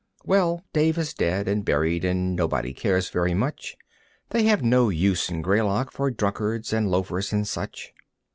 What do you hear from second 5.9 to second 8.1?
for drunkards and loafers and such.